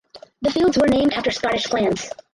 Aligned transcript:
The 0.41 0.49
fields 0.49 0.79
were 0.79 0.87
named 0.87 1.13
after 1.13 1.29
Scottish 1.29 1.67
clans. 1.67 2.09